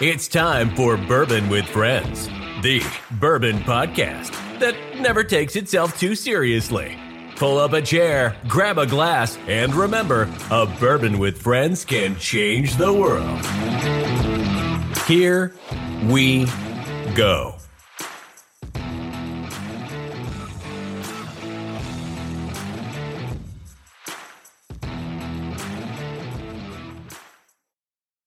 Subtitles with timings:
[0.00, 2.28] It's time for Bourbon with Friends,
[2.62, 2.80] the
[3.18, 6.96] bourbon podcast that never takes itself too seriously.
[7.34, 12.76] Pull up a chair, grab a glass, and remember a bourbon with friends can change
[12.76, 13.44] the world.
[15.08, 15.52] Here
[16.04, 16.46] we
[17.16, 17.57] go.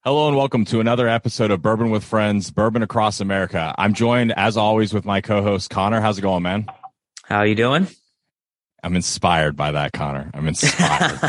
[0.03, 3.75] Hello and welcome to another episode of Bourbon with Friends, Bourbon Across America.
[3.77, 6.01] I'm joined as always with my co-host Connor.
[6.01, 6.65] How's it going, man?
[7.21, 7.85] How are you doing?
[8.83, 10.31] I'm inspired by that, Connor.
[10.33, 11.19] I'm inspired.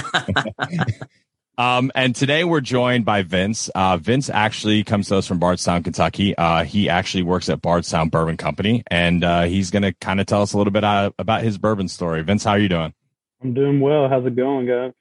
[1.59, 3.69] um, and today we're joined by Vince.
[3.75, 6.35] Uh, Vince actually comes to us from Bardstown, Kentucky.
[6.35, 10.25] Uh, he actually works at Bardstown Bourbon Company, and uh, he's going to kind of
[10.25, 12.23] tell us a little bit uh, about his bourbon story.
[12.23, 12.95] Vince, how are you doing?
[13.43, 14.09] I'm doing well.
[14.09, 14.93] How's it going, guys?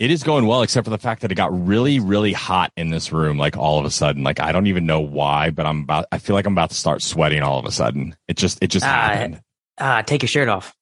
[0.00, 2.88] It is going well, except for the fact that it got really, really hot in
[2.88, 3.36] this room.
[3.36, 6.06] Like all of a sudden, like I don't even know why, but I'm about.
[6.10, 8.16] I feel like I'm about to start sweating all of a sudden.
[8.26, 9.42] It just, it just Ah, happened.
[9.78, 10.74] Ah, take your shirt off.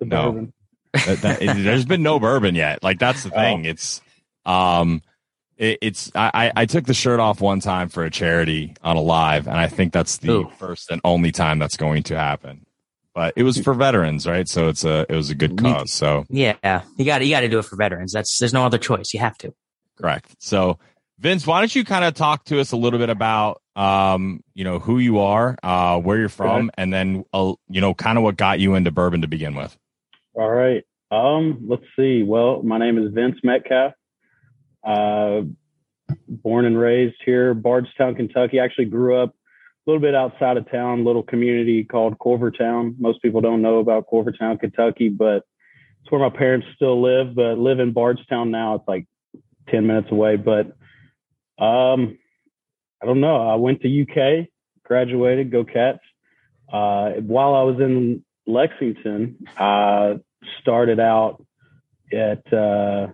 [0.00, 0.48] The No.
[1.06, 2.82] That- that- it- there's been no bourbon yet.
[2.82, 3.34] Like that's the Oh.
[3.40, 3.64] thing.
[3.64, 4.00] It's,
[4.44, 5.00] um,
[5.56, 6.10] it, it's.
[6.16, 9.46] I, I I took the shirt off one time for a charity on a live,
[9.46, 10.50] and I think that's the Ooh.
[10.58, 12.66] first and only time that's going to happen.
[13.20, 14.48] But it was for veterans, right?
[14.48, 15.92] So it's a it was a good cause.
[15.92, 16.54] So Yeah,
[16.96, 18.14] you got to you got to do it for veterans.
[18.14, 19.12] That's there's no other choice.
[19.12, 19.52] You have to.
[20.00, 20.36] Correct.
[20.38, 20.78] So,
[21.18, 24.64] Vince, why don't you kind of talk to us a little bit about, um, you
[24.64, 28.24] know, who you are, uh, where you're from, and then, uh, you know, kind of
[28.24, 29.76] what got you into bourbon to begin with.
[30.32, 30.82] All right.
[31.10, 32.22] Um, let's see.
[32.22, 33.92] Well, my name is Vince Metcalf.
[34.82, 35.42] Uh,
[36.26, 38.58] born and raised here, Bardstown, Kentucky.
[38.58, 39.39] Actually grew up a
[39.86, 42.96] little bit outside of town, little community called Corvertown.
[42.98, 45.44] Most people don't know about Corvertown, Kentucky, but
[46.02, 47.34] it's where my parents still live.
[47.34, 48.76] But live in Bardstown now.
[48.76, 49.06] It's like
[49.68, 50.36] ten minutes away.
[50.36, 50.66] But
[51.62, 52.18] um,
[53.02, 53.48] I don't know.
[53.48, 54.48] I went to UK,
[54.84, 56.00] graduated, go Cats.
[56.72, 60.20] Uh, while I was in Lexington, I
[60.60, 61.44] started out
[62.12, 63.08] at uh,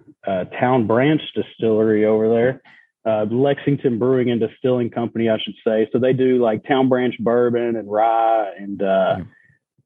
[0.59, 2.63] Town Branch Distillery over there,
[3.07, 5.89] uh, Lexington Brewing and Distilling Company, I should say.
[5.93, 9.19] So they do like Town Branch bourbon and rye, and uh,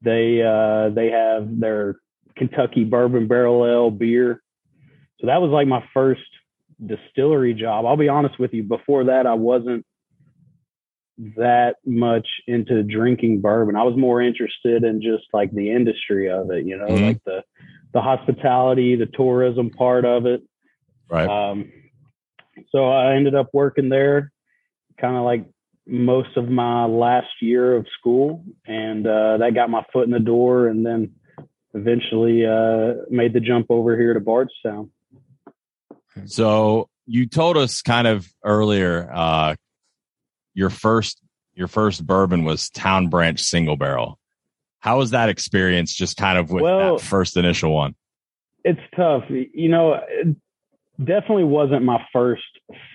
[0.01, 1.97] they uh, they have their
[2.35, 4.41] Kentucky Bourbon Barrel Ale beer.
[5.19, 6.21] So that was like my first
[6.83, 7.85] distillery job.
[7.85, 8.63] I'll be honest with you.
[8.63, 9.85] Before that, I wasn't
[11.37, 13.75] that much into drinking bourbon.
[13.75, 17.01] I was more interested in just like the industry of it, you know, Mhm.
[17.05, 17.43] like the
[17.93, 20.41] the hospitality, the tourism part of it.
[21.09, 21.27] Right.
[21.27, 21.69] Um,
[22.69, 24.31] so I ended up working there,
[24.99, 25.45] kind of like
[25.87, 30.19] most of my last year of school, and uh, that got my foot in the
[30.19, 31.13] door, and then
[31.73, 34.91] eventually uh, made the jump over here to Bardstown.
[36.25, 39.55] So you told us kind of earlier, uh,
[40.53, 41.21] your first,
[41.53, 44.19] your first bourbon was Town Branch single barrel.
[44.79, 45.93] How was that experience?
[45.93, 47.95] Just kind of with Well- that first initial one.
[48.63, 49.99] It's tough, you know.
[51.01, 52.43] It definitely wasn't my first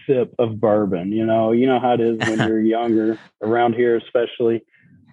[0.06, 1.10] sip of bourbon.
[1.12, 4.62] You know, you know how it is when you're younger, around here especially.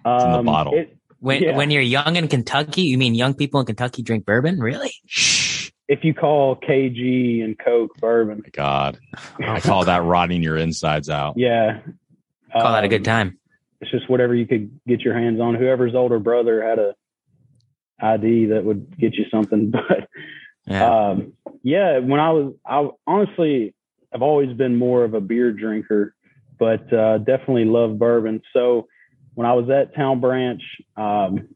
[0.04, 0.74] Um, in the bottle.
[0.74, 1.56] it- When Yeah.
[1.56, 4.60] when you're young in Kentucky, you mean young people in Kentucky drink bourbon?
[4.60, 4.92] Really?
[5.06, 5.70] Shh.
[5.88, 8.98] if you call KG and Coke bourbon, My God.
[9.38, 11.34] I call that rotting your insides out.
[11.36, 11.80] yeah,
[12.52, 13.38] Call that a Um, good time.
[13.80, 15.54] It's just whatever you could get your hands on.
[15.56, 16.94] Whoever's older brother had a
[18.00, 20.08] ID that would get you something, but
[20.66, 20.84] Yeah.
[21.10, 21.32] um,
[21.64, 23.74] yeah, when I was, I honestly,
[24.14, 26.14] I've always been more of a beer drinker,
[26.58, 28.42] but uh, definitely love bourbon.
[28.52, 28.86] So
[29.32, 30.60] when I was at Town Branch,
[30.96, 31.48] um,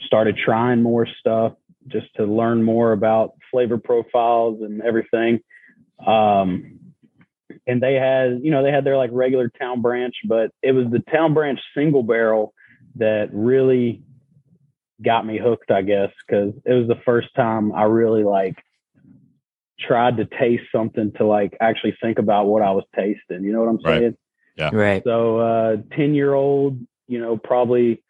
[0.00, 1.52] started trying more stuff
[1.88, 5.40] just to learn more about flavor profiles and everything.
[6.04, 6.80] Um,
[7.66, 10.86] and they had, you know, they had their like regular Town Branch, but it was
[10.90, 12.54] the Town Branch single barrel
[12.96, 14.02] that really
[15.04, 18.56] got me hooked, I guess, because it was the first time I really like
[19.86, 23.44] tried to taste something to like actually think about what I was tasting.
[23.44, 24.02] You know what I'm saying?
[24.02, 24.14] Right.
[24.56, 24.70] Yeah.
[24.72, 25.02] right.
[25.04, 26.78] So, uh, 10 year old,
[27.08, 28.02] you know, probably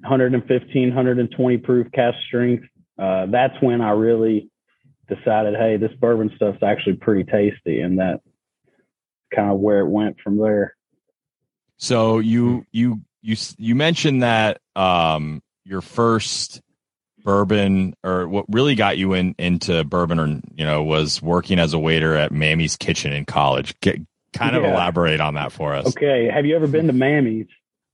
[0.00, 2.64] 115, 120 proof cask strength.
[2.98, 4.50] Uh, that's when I really
[5.08, 7.80] decided, hey, this bourbon stuff's actually pretty tasty.
[7.80, 8.20] And that
[9.34, 10.76] kind of where it went from there.
[11.76, 16.60] So you you you you mentioned that um your first
[17.24, 21.72] bourbon or what really got you in into bourbon or you know was working as
[21.72, 23.74] a waiter at Mammy's Kitchen in college.
[23.80, 24.00] Get,
[24.32, 24.72] kind of Yeah.
[24.72, 25.86] elaborate on that for us.
[25.88, 26.28] Okay.
[26.28, 27.46] Have you ever been to Mammy's?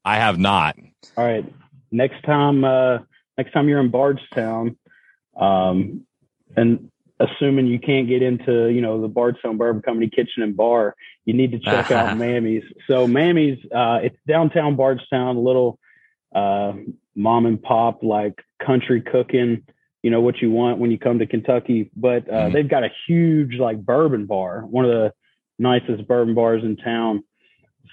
[0.04, 0.76] I have not.
[1.16, 1.44] All right.
[1.92, 2.98] Next time, uh,
[3.36, 4.76] next time you're in Bardstown,
[5.36, 6.06] um,
[6.56, 10.94] and assuming you can't get into, you know, the Bardstown Bourbon Company kitchen and bar,
[11.26, 12.64] you need to check out Mammy's.
[12.86, 15.78] So Mammy's, uh, it's downtown Bardstown, a little
[16.34, 16.72] uh,
[17.14, 18.34] mom and pop like
[18.64, 19.64] country cooking.
[20.02, 22.54] You know what you want when you come to Kentucky, but uh, mm-hmm.
[22.54, 25.12] they've got a huge like bourbon bar, one of the
[25.58, 27.22] nicest bourbon bars in town.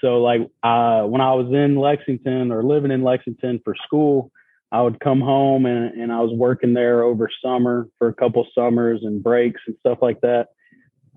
[0.01, 4.31] So like uh, when I was in Lexington or living in Lexington for school,
[4.71, 8.45] I would come home and, and I was working there over summer for a couple
[8.53, 10.49] summers and breaks and stuff like that.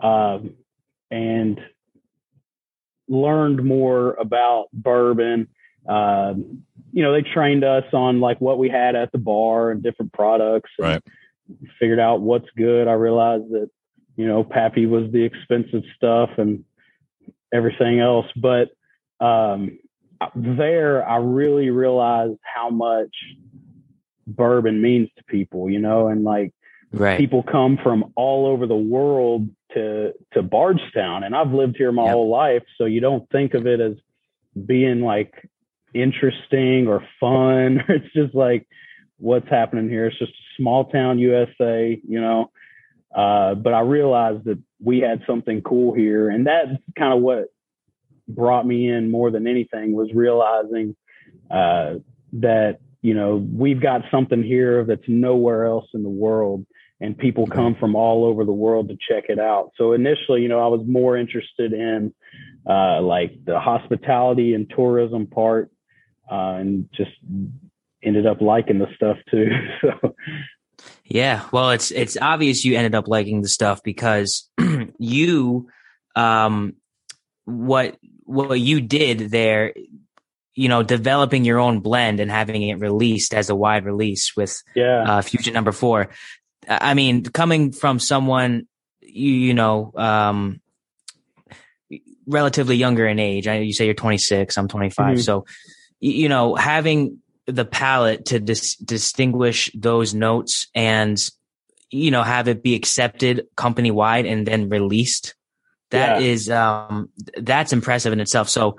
[0.02, 0.54] Um,
[1.10, 1.60] and
[3.08, 5.48] learned more about bourbon.
[5.86, 6.62] Um,
[6.92, 10.12] you know, they trained us on like what we had at the bar and different
[10.12, 10.70] products.
[10.78, 11.02] And right.
[11.78, 12.86] Figured out what's good.
[12.86, 13.70] I realized that,
[14.16, 16.64] you know, Pappy was the expensive stuff and
[17.52, 18.26] everything else.
[18.36, 18.68] But
[19.24, 19.78] um,
[20.36, 23.14] there, I really realized how much
[24.26, 26.52] bourbon means to people, you know, and like
[26.92, 27.18] right.
[27.18, 32.04] people come from all over the world to to Bardstown, and I've lived here my
[32.04, 32.12] yep.
[32.12, 33.94] whole life, so you don't think of it as
[34.66, 35.48] being like
[35.94, 37.82] interesting or fun.
[37.88, 38.66] it's just like
[39.18, 40.06] what's happening here.
[40.06, 42.50] It's just a small town USA, you know.
[43.14, 47.46] Uh, but I realized that we had something cool here, and that's kind of what
[48.28, 50.94] brought me in more than anything was realizing
[51.50, 51.94] uh,
[52.34, 56.64] that you know we've got something here that's nowhere else in the world
[57.00, 60.48] and people come from all over the world to check it out so initially you
[60.48, 62.12] know i was more interested in
[62.68, 65.70] uh, like the hospitality and tourism part
[66.30, 67.10] uh, and just
[68.02, 69.48] ended up liking the stuff too
[69.80, 70.14] so
[71.04, 74.48] yeah well it's it's obvious you ended up liking the stuff because
[74.98, 75.68] you
[76.16, 76.74] um
[77.44, 79.74] what what you did there,
[80.54, 84.62] you know, developing your own blend and having it released as a wide release with
[84.74, 85.02] yeah.
[85.02, 86.10] uh, Fusion Number Four.
[86.68, 88.68] I mean, coming from someone
[89.00, 90.60] you, you know, um,
[92.26, 93.48] relatively younger in age.
[93.48, 94.56] I, you say you're 26.
[94.56, 95.06] I'm 25.
[95.06, 95.20] Mm-hmm.
[95.20, 95.46] So,
[96.00, 101.20] you know, having the palate to dis- distinguish those notes and
[101.90, 105.34] you know have it be accepted company wide and then released
[105.90, 106.26] that yeah.
[106.26, 108.48] is um that's impressive in itself.
[108.48, 108.78] So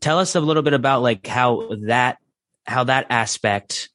[0.00, 2.18] tell us a little bit about like how that
[2.66, 3.90] how that aspect,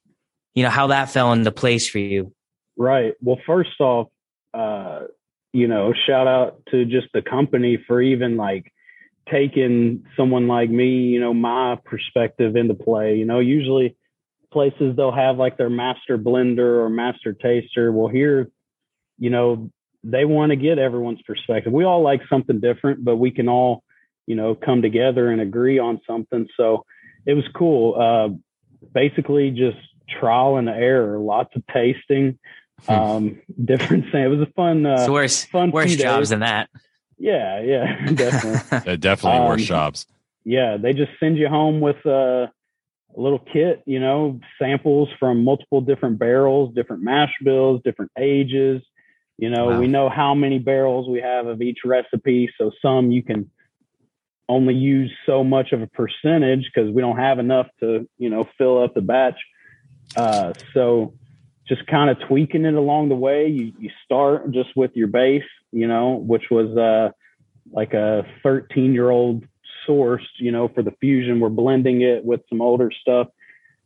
[0.54, 2.34] you know, how that fell into place for you.
[2.76, 3.14] Right.
[3.22, 4.10] Well, first off,
[4.54, 5.06] uh,
[5.54, 8.72] you know, shout out to just the company for even like
[9.32, 13.16] taking someone like me, you know, my perspective into play.
[13.16, 13.96] You know, usually
[14.52, 17.92] places they'll have like their master blender or master taster.
[17.92, 18.50] Well, here,
[19.18, 19.70] you know,
[20.04, 21.74] they want to get everyone's perspective.
[21.74, 23.84] We all like something different, but we can all,
[24.26, 26.48] you know, come together and agree on something.
[26.56, 26.86] So
[27.26, 27.96] it was cool.
[28.00, 28.36] Uh,
[28.94, 29.78] basically, just
[30.20, 32.40] trial and error, lots of tasting,
[32.86, 32.92] hmm.
[32.92, 34.26] um, different things.
[34.26, 36.70] It was a fun, uh, so worse, fun worse jobs than that.
[37.18, 38.98] Yeah, yeah, definitely.
[38.98, 40.06] definitely um, worse jobs.
[40.44, 42.52] Yeah, they just send you home with a
[43.16, 48.82] little kit, you know, samples from multiple different barrels, different mash bills, different ages
[49.38, 49.80] you know, wow.
[49.80, 52.50] we know how many barrels we have of each recipe.
[52.58, 53.50] So some you can
[54.50, 58.48] only use so much of a percentage because we don't have enough to, you know,
[58.58, 59.40] fill up the batch.
[60.16, 61.14] Uh, so
[61.68, 63.48] just kind of tweaking it along the way.
[63.48, 67.12] You, you start just with your base, you know, which was uh,
[67.72, 69.44] like a 13 year old
[69.86, 71.40] source, you know, for the fusion.
[71.40, 73.28] We're blending it with some older stuff.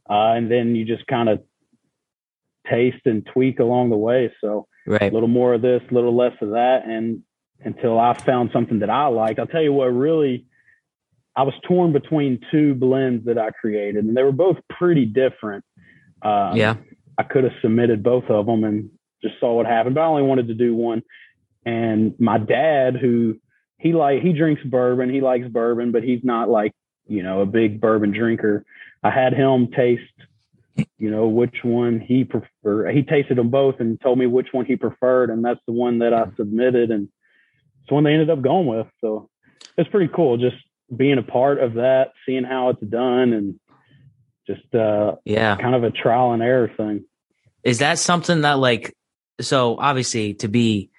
[0.10, 1.44] Uh, and then you just kind of
[2.70, 4.32] taste and tweak along the way.
[4.42, 5.10] So, right.
[5.10, 7.24] a little more of this, a little less of that, and
[7.64, 9.40] until I found something that I like.
[9.40, 10.46] I'll tell you what really
[11.36, 15.64] I was torn between two blends that I created, and they were both pretty different.
[16.22, 16.76] Um, yeah,
[17.18, 18.90] I could have submitted both of them and
[19.22, 21.04] just saw what happened, but I only wanted to do one.
[21.66, 23.40] And my dad, who
[23.78, 26.74] he like he drinks bourbon, he likes bourbon, but he's not like
[27.08, 28.66] you know a big bourbon drinker.
[29.04, 30.04] I had him taste
[30.98, 32.90] you know which one he prefer.
[32.92, 36.00] He tasted them both and told me which one he preferred, and that's the one
[36.00, 37.10] that I submitted, and
[37.82, 38.88] it's the one they ended up going with.
[39.02, 39.30] So
[39.78, 40.58] it's pretty cool, just
[40.96, 43.60] being a part of that, seeing how it's done, and
[44.48, 47.06] just uh, yeah, kind of a trial and error thing.
[47.64, 48.96] Is that something that like
[49.40, 50.90] so obviously to be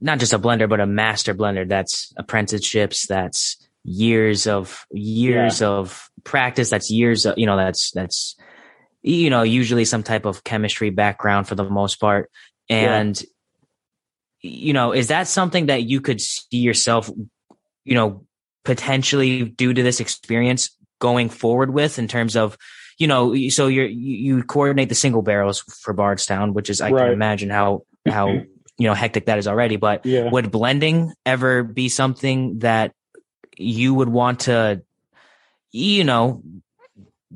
[0.00, 5.68] not just a blender but a master blender that's apprenticeships that's years of years yeah.
[5.68, 8.36] of practice that's years of you know that's that's
[9.04, 12.30] you know, usually some type of chemistry background for the most part.
[12.70, 13.20] And,
[14.40, 14.50] yeah.
[14.50, 17.10] you know, is that something that you could see yourself,
[17.84, 18.24] you know,
[18.64, 22.56] potentially due to this experience going forward with in terms of,
[22.96, 27.02] you know, so you're, you coordinate the single barrels for Bardstown, which is, I right.
[27.04, 28.28] can imagine how, how
[28.78, 29.76] you know hectic that is already.
[29.76, 30.30] But Yeah.
[30.30, 32.94] would blending ever be something that
[33.58, 34.82] you would want to,
[35.70, 36.42] you know,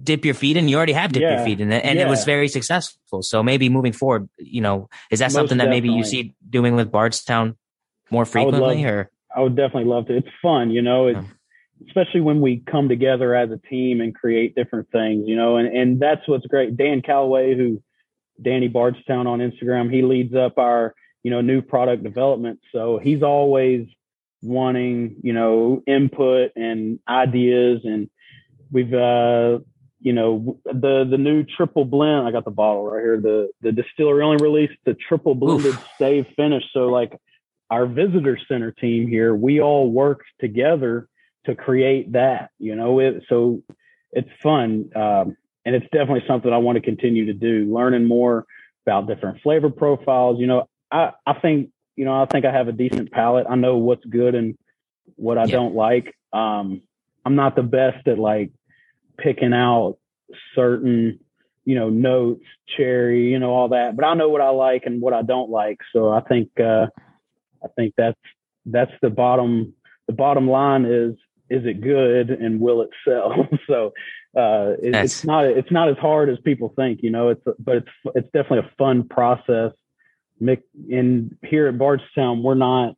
[0.02, 0.68] dip your feet in?
[0.68, 3.22] You already have dipped your feet in it, and it was very successful.
[3.22, 6.76] So maybe moving forward, you know, is that Most something that maybe you see doing
[6.76, 7.56] with Bardstown
[8.10, 10.16] more frequently, love- or I would definitely love to.
[10.16, 11.28] It's fun, you know, it's,
[11.86, 15.68] especially when we come together as a team and create different things, you know, and,
[15.68, 16.76] and that's what's great.
[16.76, 17.82] Dan Callaway, who
[18.40, 22.60] Danny Bardstown on Instagram, he leads up our, you know, new product development.
[22.72, 23.86] So he's always
[24.42, 27.80] wanting, you know, input and ideas.
[27.84, 28.08] And
[28.70, 29.58] we've, uh,
[30.00, 33.20] you know, the, the new triple blend, I got the bottle right here.
[33.20, 35.88] The, the distillery only released the triple blended Oof.
[35.96, 36.62] stave finish.
[36.72, 37.18] So like
[37.70, 41.08] our visitor center team here, we all work together
[41.46, 43.62] to create that, you know, it, so
[44.12, 44.90] it's fun.
[44.94, 48.46] Um, and it's definitely something I want to continue to do, learning more
[48.86, 50.40] about different flavor profiles.
[50.40, 53.46] You know, I, I think, you know, I think I have a decent palate.
[53.48, 54.56] I know what's good and
[55.16, 55.52] what I Yeah.
[55.52, 56.14] don't like.
[56.32, 56.82] Um,
[57.24, 58.50] I'm not the best at like
[59.18, 59.98] picking out
[60.54, 61.20] certain,
[61.64, 62.44] you know, notes,
[62.76, 65.50] cherry, you know, all that, but I know what I like and what I don't
[65.50, 65.78] like.
[65.92, 66.86] So I think, uh,
[67.62, 68.18] I think that's,
[68.64, 69.74] that's the bottom,
[70.06, 71.14] the bottom line is,
[71.50, 73.34] is it good and will it sell?
[73.66, 73.92] so,
[74.36, 75.04] uh, it, Yes.
[75.04, 78.28] it's not, it's not as hard as people think, you know, it's, but it's, it's
[78.32, 79.72] definitely a fun process.
[80.40, 82.94] Mick, in here at Bardstown, we're not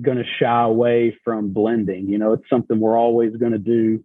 [0.00, 2.08] going to shy away from blending.
[2.08, 4.04] You know, it's something we're always going to do.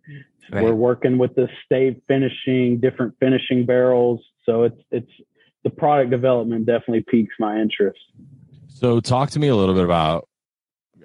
[0.51, 0.63] Right.
[0.63, 4.21] We're working with the stave finishing, different finishing barrels.
[4.45, 5.11] So it's, it's,
[5.63, 7.99] the product development definitely piques my interest.
[8.67, 10.27] So talk to me a little bit about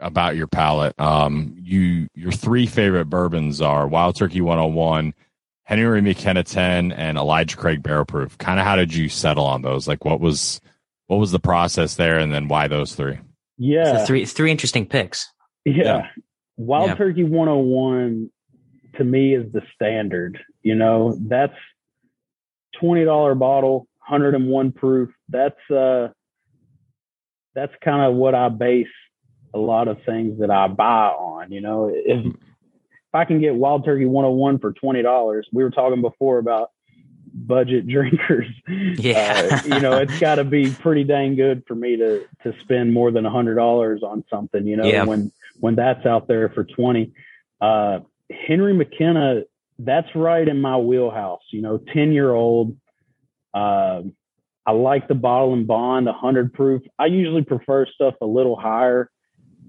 [0.01, 0.99] about your palate.
[0.99, 5.15] Um, you your three favorite bourbons are Wild Turkey 101,
[5.65, 8.37] Henry McKenna 10, and Elijah Craig Barrel Proof.
[8.39, 9.89] Kind of how did you settle on those?
[9.89, 10.61] Like what was
[11.07, 13.19] what was the process there, and then why those three?
[13.57, 13.99] Yeah.
[13.99, 15.33] So three three interesting picks.
[15.65, 15.75] Yeah.
[15.75, 16.07] Yeah.
[16.57, 16.95] Wild Yeah.
[16.97, 18.31] Turkey 101
[18.97, 20.39] to me is the standard.
[20.63, 21.55] You know, that's
[22.83, 25.11] $20 bottle, 101 proof.
[25.29, 26.09] That's uh
[27.55, 28.87] that's kind of what I base
[29.55, 31.91] a lot of things that I buy on, you know.
[31.95, 36.71] If if I can get Wild Turkey 101 for $20, we were talking before about
[37.33, 38.47] budget drinkers.
[38.69, 39.61] Yeah.
[39.67, 42.93] Uh, you know, it's got to be pretty dang good for me to to spend
[42.93, 44.67] more than a hundred dollars on something.
[44.67, 45.05] You know, Yeah.
[45.05, 47.13] when when that's out there for twenty.
[47.61, 48.01] Uh,
[48.47, 49.43] Henry McKenna,
[49.79, 51.43] that's right in my wheelhouse.
[51.51, 52.77] You know, ten year old.
[53.55, 54.03] Uh,
[54.67, 56.83] I like the bottled in bond, a hundred proof.
[56.99, 59.11] I usually prefer stuff a little higher,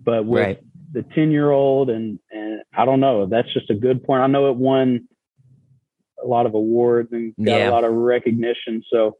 [0.03, 0.59] but with Right.
[0.93, 4.21] the ten year old and and I don't know, that's just a good point.
[4.21, 5.07] I know it won
[6.23, 7.69] a lot of awards and got Yeah.
[7.69, 8.83] a lot of recognition.
[8.89, 9.17] So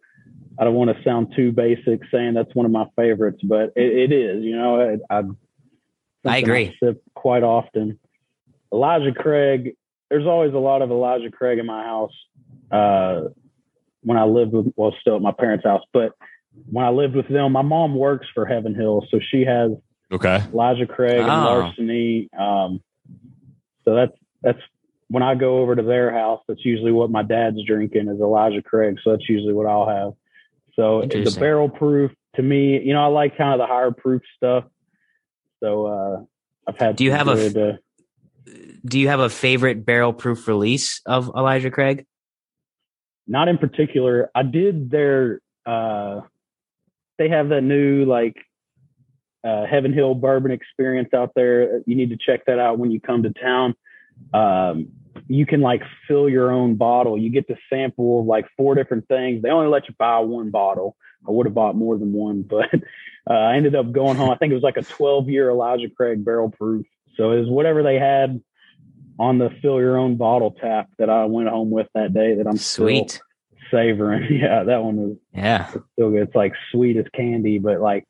[0.57, 4.12] I don't want to sound too basic saying that's one of my favorites, but it,
[4.12, 4.43] it is.
[4.43, 5.24] You know, I,
[6.25, 6.75] I, agree.
[6.83, 7.98] sip quite often.
[8.74, 9.75] Elijah Craig.
[10.09, 12.13] There's always a lot of Elijah Craig in my house.
[12.71, 13.21] Uh,
[14.01, 16.13] when I lived with, well, still at my parents' house, but
[16.71, 19.71] when I lived with them, my mom works for Heaven Hill, so she has
[20.11, 20.43] Okay.
[20.53, 21.59] Elijah Craig and Oh.
[21.59, 22.29] Larceny.
[22.37, 22.81] Um,
[23.85, 24.59] so that's that's
[25.09, 26.41] when I go over to their house.
[26.47, 28.97] That's usually what my dad's drinking is Elijah Craig.
[29.03, 30.13] So that's usually what I'll have.
[30.75, 31.39] So the Interesting.
[31.41, 34.65] barrel proof to me, you know, I like kind of the higher proof stuff.
[35.61, 36.21] So uh,
[36.67, 36.95] I've had.
[36.95, 38.51] Do you have a f- good, uh,
[38.85, 42.05] Do you have a favorite barrel proof release of Elijah Craig?
[43.31, 44.31] not in particular.
[44.33, 45.39] I did their.
[45.65, 46.21] Uh,
[47.19, 48.35] they have that new like
[49.43, 51.79] uh, Heaven Hill bourbon experience out there.
[51.86, 53.75] You need to check that out when you come to town.
[54.34, 54.89] Um,
[55.27, 57.17] you can like fill your own bottle.
[57.17, 59.41] You get to sample like four different things.
[59.41, 60.96] They only let you buy one bottle.
[61.27, 62.74] I would have bought more than one, but
[63.29, 64.29] uh, I ended up going home.
[64.29, 66.86] I think it was like a 12 year Elijah Craig barrel proof.
[67.15, 68.41] So it was whatever they had
[69.19, 72.48] on the fill your own bottle tap that I went home with that day that
[72.48, 73.22] I'm still Sweet.
[73.69, 74.27] savoring.
[74.39, 75.67] Yeah, that one was Yeah.
[75.93, 76.24] still good.
[76.24, 78.05] It's like sweet as candy, but like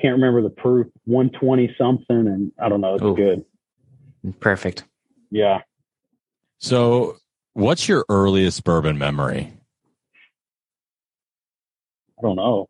[0.00, 2.94] can't remember the proof, 120 something, and I don't know.
[2.94, 3.16] It's Ooh.
[3.16, 3.44] good.
[4.40, 4.84] Perfect.
[5.30, 5.60] Yeah.
[6.58, 7.16] So,
[7.52, 9.52] what's your earliest bourbon memory?
[12.18, 12.68] I don't know.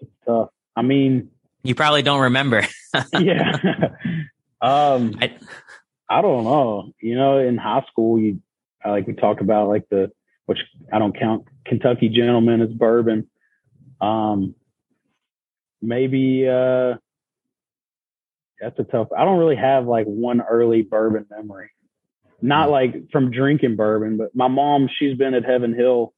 [0.00, 0.48] It's tough.
[0.74, 1.30] I mean,
[1.62, 2.66] You probably don't remember.
[3.18, 3.56] yeah.
[4.60, 5.36] um, I-
[6.08, 6.92] I don't know.
[7.00, 8.42] You know, in high school, you
[8.86, 10.12] like we talked about like the
[10.44, 10.58] which
[10.92, 13.30] I don't count Kentucky Gentleman as bourbon.
[13.98, 14.54] Um,
[15.82, 16.94] maybe uh,
[18.60, 19.08] that's a tough.
[19.16, 21.70] I don't really have like one early bourbon memory.
[22.40, 26.12] Not like from drinking bourbon, but my mom, she's been at Heaven Hill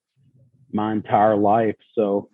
[0.72, 2.28] my entire life, so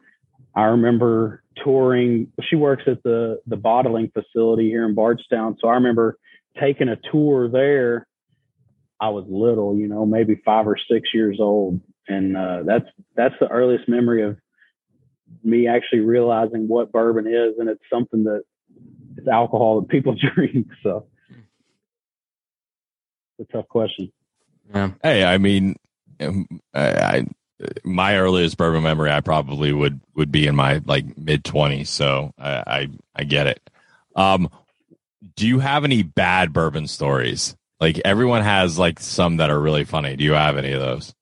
[0.54, 2.32] I remember touring.
[2.48, 6.18] She works at the the bottling facility here in Bardstown, so I remember
[6.60, 8.06] taking a tour there.
[9.00, 13.34] I was little, you know, maybe five or six years old, and uh, that's that's
[13.40, 14.36] the earliest memory of
[15.42, 18.42] me actually realizing what bourbon is, and it's something that
[19.16, 20.66] it's alcohol that people drink.
[20.82, 21.06] So,
[23.38, 24.12] it's a tough question.
[24.74, 24.90] Yeah.
[25.02, 25.76] Hey, I mean,
[26.20, 27.26] um, I, I
[27.84, 31.90] my earliest bourbon memory, I probably would would be in my like mid twenties.
[31.90, 33.70] So I, I, I get it.
[34.16, 34.50] Um,
[35.36, 37.56] do you have any bad bourbon stories?
[37.80, 40.16] Like everyone has like some that are really funny.
[40.16, 41.14] Do you have any of those?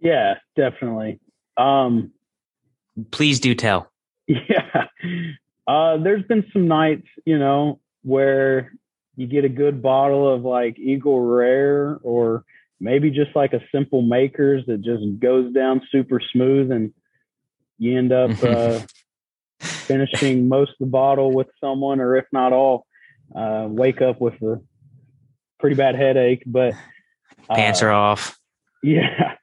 [0.00, 1.20] Yeah, definitely.
[1.56, 2.12] Um,
[3.10, 3.90] please do tell.
[4.26, 4.86] Yeah,
[5.66, 8.72] uh, there's been some nights, you know, where
[9.16, 12.44] you get a good bottle of like Eagle Rare or
[12.80, 16.92] maybe just like a simple makers that just goes down super smooth and
[17.78, 18.80] you end up uh,
[19.60, 22.86] finishing most of the bottle with someone or if not all
[23.34, 24.60] uh, wake up with a
[25.58, 26.74] pretty bad headache but
[27.48, 28.38] uh, pants are off.
[28.82, 29.34] yeah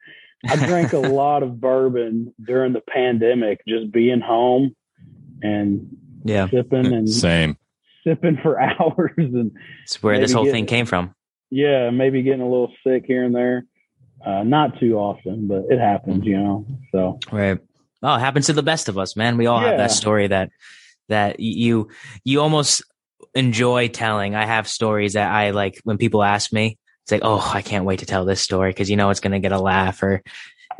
[0.47, 4.75] i drank a lot of bourbon during the pandemic just being home
[5.41, 7.57] and yeah sipping and same
[8.03, 9.51] sipping for hours and
[9.83, 11.13] it's where this whole getting, thing came from
[11.51, 13.65] yeah, maybe getting a little sick here and there.
[14.25, 16.65] Uh, not too often, but it happens, you know.
[16.91, 17.59] So right.
[18.01, 19.37] Oh, it happens to the best of us, man.
[19.37, 19.69] We all yeah.
[19.69, 20.49] have that story that
[21.09, 21.89] that you
[22.23, 22.83] you almost
[23.35, 24.33] enjoy telling.
[24.33, 26.77] I have stories that I like when people ask me.
[27.03, 29.31] It's like, oh, I can't wait to tell this story because you know it's going
[29.31, 30.21] to get a laugh, or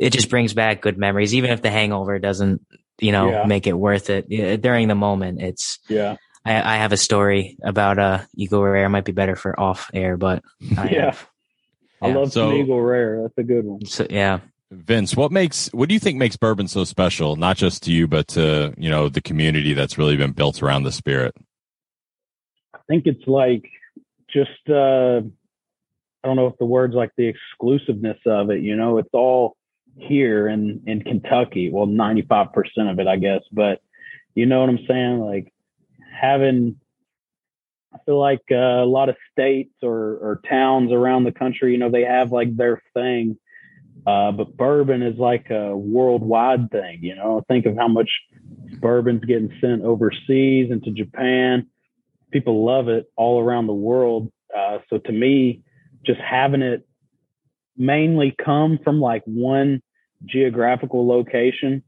[0.00, 2.64] it just brings back good memories, even if the hangover doesn't,
[3.00, 3.44] you know, yeah.
[3.44, 4.62] make it worth it.
[4.62, 6.16] During the moment, it's yeah.
[6.44, 8.88] I, I have a story about uh Eagle Rare.
[8.88, 10.42] Might be better for off air, but
[10.76, 11.04] I yeah.
[11.06, 11.28] Have,
[12.02, 12.08] yeah.
[12.08, 13.22] I love so, Eagle Rare.
[13.22, 13.84] That's a good one.
[13.86, 14.40] So yeah.
[14.72, 18.08] Vince, what makes what do you think makes bourbon so special, not just to you,
[18.08, 21.34] but to you know the community that's really been built around the spirit?
[22.74, 23.68] I think it's like
[24.30, 25.20] just uh
[26.22, 29.56] I don't know if the word's like the exclusiveness of it, you know, it's all
[29.96, 31.70] here in in Kentucky.
[31.70, 32.48] Well, 95%
[32.90, 33.80] of it, I guess, but
[34.34, 35.20] you know what I'm saying?
[35.20, 35.52] Like
[36.18, 36.76] having
[37.94, 41.78] I feel like uh, a lot of states or, or towns around the country, you
[41.78, 43.36] know, they have like their thing.
[44.06, 47.44] Uh, but bourbon is like a worldwide thing, you know.
[47.48, 48.10] Think of how much
[48.80, 51.68] bourbon's getting sent overseas into Japan.
[52.32, 54.32] People love it all around the world.
[54.56, 55.62] Uh, so to me,
[56.04, 56.86] just having it
[57.76, 59.82] mainly come from like one
[60.24, 61.82] geographical location,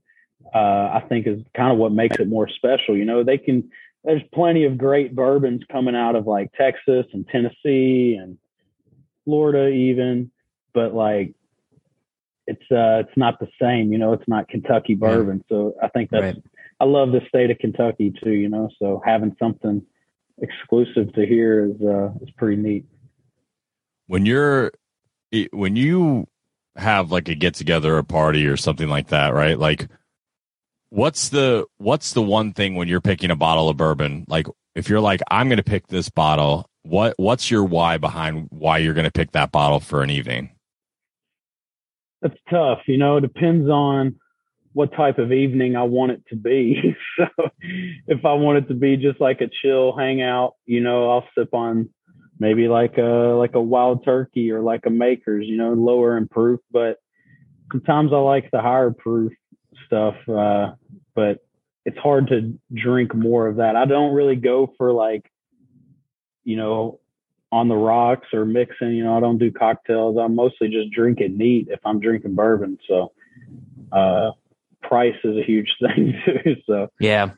[0.54, 2.96] uh, I think is kind of what makes it more special.
[2.96, 3.70] You know, they can
[4.04, 8.38] there's plenty of great bourbons coming out of like Texas and Tennessee and
[9.24, 10.30] Florida even,
[10.74, 11.34] but like
[12.46, 15.42] it's uh it's not the same, you know, it's not Kentucky bourbon.
[15.48, 15.56] Yeah.
[15.56, 16.44] So I think that's right.
[16.80, 19.82] I love the state of Kentucky too, you know, so having something
[20.42, 22.84] exclusive to here is uh is pretty neat.
[24.06, 24.72] When you're
[25.52, 26.26] when you
[26.76, 29.58] have like a get together or party or something like that, right?
[29.58, 29.88] Like
[30.90, 34.24] what's the what's the one thing when you're picking a bottle of bourbon?
[34.28, 38.48] Like if you're like i'm going to pick this bottle what what's your why behind
[38.50, 40.50] why you're going to pick that bottle for an evening?
[42.20, 44.16] That's tough you know it depends on
[44.72, 46.96] what type of evening i want it to be.
[47.16, 47.50] So
[48.08, 51.54] if i want it to be just like a chill hangout you know i'll sip
[51.54, 51.88] on
[52.44, 56.28] maybe like a like a wild turkey or like a makers you know lower in
[56.28, 56.98] proof but
[57.72, 59.32] sometimes i like the higher proof
[59.86, 60.14] stuff.
[60.28, 60.72] Uh,
[61.14, 61.44] but
[61.84, 63.76] it's hard to drink more of that.
[63.76, 65.30] I don't really go for like,
[66.44, 67.00] you know,
[67.52, 68.92] on the rocks or mixing.
[68.92, 70.16] You know, I don't do cocktails.
[70.18, 72.78] I mostly just drink it neat if I'm drinking bourbon.
[72.88, 73.12] So,
[73.92, 74.32] uh,
[74.82, 76.56] price is a huge thing too.
[76.66, 77.30] So, yeah.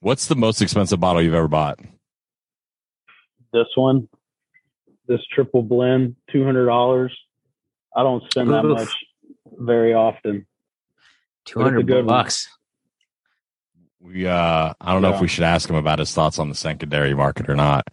[0.00, 1.80] What's the most expensive bottle you've ever bought?
[3.52, 4.08] This one,
[5.06, 7.16] this triple blend, two hundred dollars.
[7.94, 8.54] I don't spend Oof.
[8.54, 8.94] that much
[9.58, 10.46] very often.
[11.44, 12.48] Two hundred bucks.
[14.00, 15.10] We uh, I don't yeah.
[15.10, 17.88] know if we should ask him about his thoughts on the secondary market or not.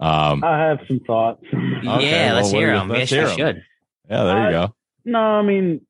[0.00, 1.44] Um, I have some thoughts.
[1.46, 2.88] okay, yeah, let's hear them.
[2.88, 3.64] Let's yes, hear should.
[4.10, 4.74] Yeah, there you go.
[5.04, 5.86] No, I mean,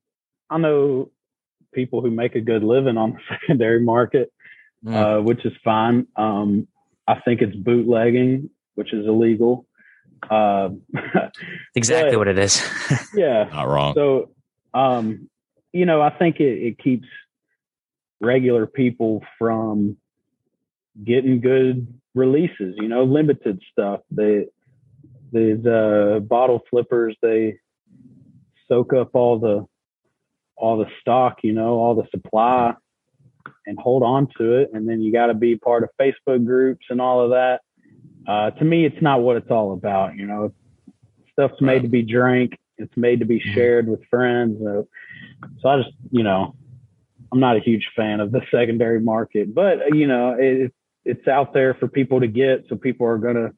[0.49, 1.09] I know
[1.73, 4.31] people who make a good living on the secondary market,
[4.85, 4.93] mm.
[4.93, 6.07] uh, which is fine.
[6.15, 6.67] Um,
[7.07, 9.65] I think it's bootlegging, which is illegal.
[10.29, 10.69] Uh,
[11.75, 12.61] exactly but, what it is.
[13.13, 13.93] yeah, not wrong.
[13.95, 14.31] So,
[14.73, 15.29] um,
[15.71, 17.07] you know, I think it, it keeps
[18.21, 19.97] regular people from
[21.03, 24.01] getting good releases, you know, limited stuff.
[24.11, 24.45] They,
[25.31, 27.57] these uh, bottle flippers, they
[28.67, 29.65] soak up all the
[30.55, 32.75] all the stock, you know, all the supply.
[33.65, 34.69] and hold on to it.
[34.73, 37.61] And then you got to be part of Facebook groups and all of that.
[38.27, 40.15] Uh, to me, it's not what it's all about.
[40.15, 40.53] You know,
[41.31, 42.57] stuff's made to be drank.
[42.77, 43.53] It's made to be mm-hmm.
[43.53, 44.57] shared with friends.
[44.61, 44.87] So,
[45.61, 46.55] so I just, you know,
[47.31, 51.27] I'm not a huge fan of the secondary market, but uh, you know, it, it's
[51.27, 52.65] out there for people to get.
[52.69, 53.51] So people are going to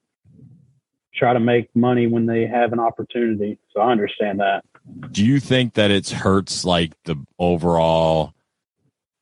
[1.14, 3.60] try to make money when they have an opportunity.
[3.72, 4.66] So I understand that.
[5.12, 8.34] Do you think that it hurts like the overall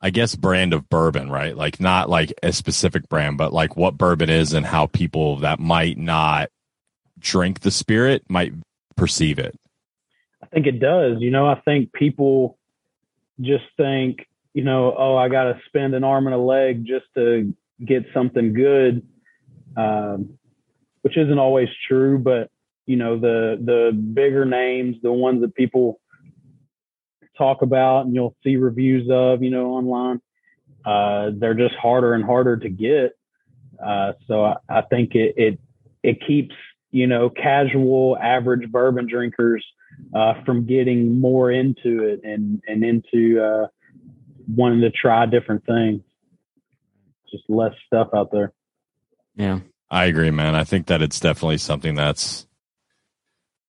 [0.04, 1.56] I guess brand of bourbon, right?
[1.56, 5.62] Like not like a specific brand, but like what bourbon is and how people that
[5.62, 6.50] might not
[7.18, 8.54] drink the spirit might
[8.98, 9.58] perceive it.
[10.42, 11.22] I think it does.
[11.22, 12.58] You know, I think people
[13.40, 17.06] just think, you know, oh, I got to spend an arm and a leg just
[17.16, 19.08] to get something good,
[19.78, 20.38] um,
[21.02, 22.20] which isn't always true.
[22.20, 22.52] But
[22.86, 26.02] you know, the the bigger names, the ones that people
[27.38, 30.22] talk about and you'll see reviews of, you know, online.
[30.86, 33.18] Uh, they're just harder and harder to get.
[33.84, 35.60] Uh, so I, I think it, it,
[36.04, 36.56] it keeps,
[36.92, 39.66] you know, casual average bourbon drinkers,
[40.14, 43.68] uh, from getting more into it and, and into, uh,
[44.56, 46.02] wanting to try different things.
[47.32, 48.54] Just less stuff out there.
[49.36, 49.60] Yeah.
[49.90, 50.56] I agree, man.
[50.56, 52.48] I think that it's definitely something that's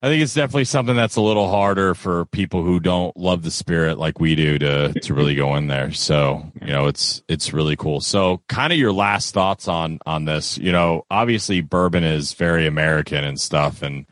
[0.05, 3.51] I think it's definitely something that's a little harder for people who don't love the
[3.51, 5.93] spirit like we do to to really go in there.
[5.93, 8.03] So, you know, it's it's really cool.
[8.03, 12.67] So, kind of your last thoughts on on this, you know, obviously bourbon is very
[12.67, 14.05] American and stuff and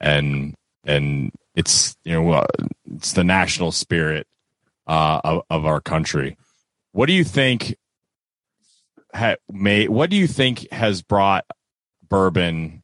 [0.00, 2.44] and and it's, you know,
[2.92, 4.26] it's the national spirit
[4.88, 6.36] uh of, of our country.
[6.90, 7.76] What do you think
[9.14, 11.44] ha, may what do you think has brought
[12.08, 12.82] bourbon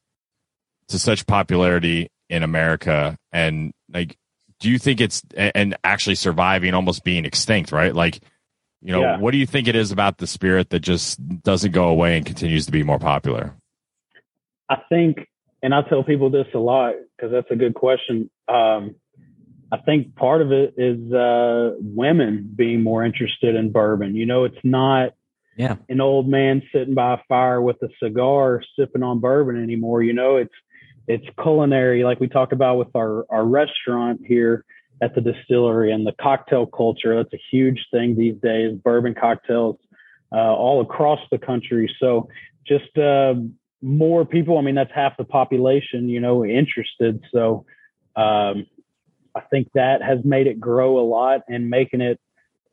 [0.87, 4.16] to such popularity in America and like
[4.61, 7.94] do you think it's and actually surviving almost being extinct right?
[7.94, 8.20] Like
[8.80, 9.18] you know yeah.
[9.18, 12.24] what do you think it is about the spirit that just doesn't go away and
[12.26, 13.54] continues to be more popular?
[14.68, 15.28] I think
[15.62, 18.94] and i tell people this a lot because that's a good question um,
[19.70, 24.14] i think part of it is uh, women being more interested in bourbon.
[24.16, 25.12] You know it's not
[25.56, 25.76] yeah.
[25.88, 30.02] an old man sitting by a fire with a cigar sipping on bourbon anymore.
[30.02, 30.54] You know it's
[31.08, 34.64] it's culinary, like we talk about with our, our restaurant here
[35.02, 37.16] at the distillery and the cocktail culture.
[37.16, 39.76] That's a huge thing these days, bourbon cocktails
[40.30, 41.92] uh, all across the country.
[41.98, 42.28] So
[42.66, 43.34] just uh,
[43.82, 47.20] more people, I mean, that's half the population, you know, interested.
[47.32, 47.66] So
[48.14, 48.66] um,
[49.34, 52.20] I think that has made it grow a lot and making it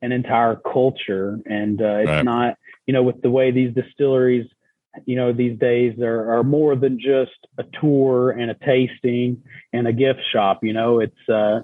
[0.01, 1.39] an entire culture.
[1.45, 2.25] And uh, it's right.
[2.25, 4.47] not, you know, with the way these distilleries
[5.05, 9.87] you know, these days are, are more than just a tour and a tasting and
[9.87, 10.63] a gift shop.
[10.63, 11.61] You know, it's uh,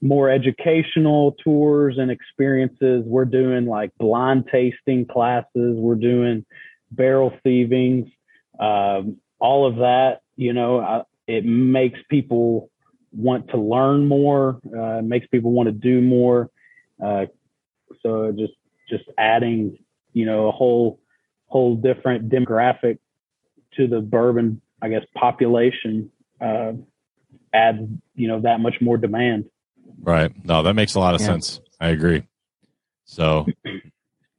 [0.00, 3.04] more educational tours and experiences.
[3.06, 5.76] We're doing like blind tasting classes.
[5.76, 6.44] We're doing
[6.90, 8.08] barrel thievings.
[8.58, 12.70] Um, all of that, you know, it makes people
[13.12, 14.60] want to learn more.
[14.76, 16.50] Uh, makes people want to do more.
[17.02, 17.26] Uh,
[18.02, 18.52] so just
[18.88, 19.78] just adding,
[20.12, 21.00] you know, a whole
[21.54, 22.98] whole different demographic
[23.76, 26.72] to the bourbon, I guess, population uh,
[27.52, 27.78] adds,
[28.16, 29.44] you know, that much more demand.
[30.00, 30.32] Right.
[30.44, 31.28] No, that makes a lot of yeah.
[31.28, 31.60] sense.
[31.80, 32.24] I agree.
[33.04, 33.46] So,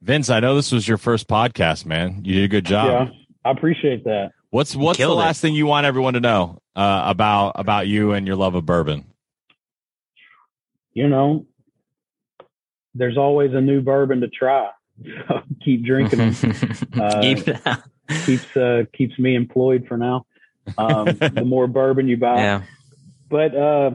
[0.02, 2.20] Vince, I know this was your first podcast, man.
[2.22, 3.08] You did a good job.
[3.08, 3.14] Yeah,
[3.46, 4.32] I appreciate that.
[4.50, 5.40] What's what's the last it.
[5.40, 9.06] thing you want everyone to know uh, about about you and your love of bourbon?
[10.92, 11.46] You know,
[12.94, 14.68] there's always a new bourbon to try.
[15.04, 16.34] So keep drinking them.
[16.96, 17.44] Uh, keep
[18.24, 20.24] keeps uh, keeps me employed for now.
[20.78, 22.62] Um, the more bourbon you buy, yeah.
[23.28, 23.90] but uh,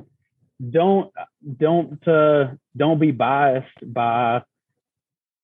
[0.69, 1.11] don't
[1.57, 4.43] don't uh, don't be biased by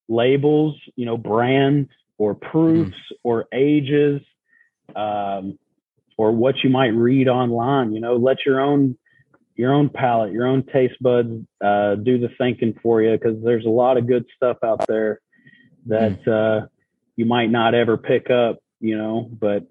[0.08, 3.18] labels, you know, brands or proofs mm.
[3.24, 4.22] or ages,
[4.96, 5.58] um,
[6.18, 7.94] or what you might read online.
[7.94, 8.98] You know, let your own
[9.56, 13.66] your own palate, your own taste buds uh, do the thinking for you because there's
[13.66, 15.20] a lot of good stuff out there
[15.88, 16.64] that mm.
[16.64, 16.68] uh,
[17.16, 19.68] you might not ever pick up, you know, but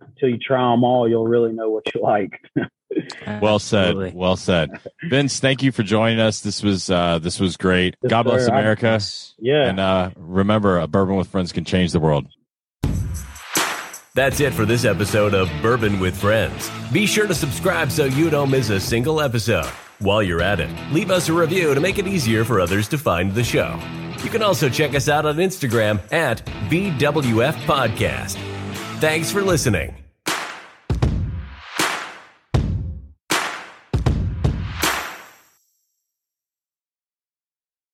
[0.00, 2.40] until you try them all, you'll really know what you like.
[3.40, 4.14] well said.
[4.14, 4.70] Well said.
[5.08, 6.40] Vince, thank you for joining us.
[6.40, 7.96] This was uh, this was great.
[8.02, 8.52] Yes, God bless sir.
[8.52, 8.98] America.
[9.00, 9.04] I,
[9.38, 9.68] yeah.
[9.68, 12.26] And uh, remember, a bourbon with friends can change the world.
[14.14, 16.68] That's it for this episode of Bourbon with Friends.
[16.92, 19.70] Be sure to subscribe so you don't miss a single episode.
[20.00, 22.98] While you're at it, leave us a review to make it easier for others to
[22.98, 23.78] find the show.
[24.22, 28.36] You can also check us out on Instagram at BWF Podcast.
[29.00, 29.99] Thanks for listening.